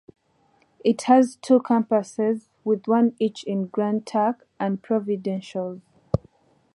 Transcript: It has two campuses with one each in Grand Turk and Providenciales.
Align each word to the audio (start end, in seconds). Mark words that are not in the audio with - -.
It 0.83 1.03
has 1.03 1.35
two 1.43 1.59
campuses 1.59 2.47
with 2.63 2.87
one 2.87 3.15
each 3.19 3.43
in 3.43 3.67
Grand 3.67 4.07
Turk 4.07 4.47
and 4.59 4.81
Providenciales. 4.81 5.81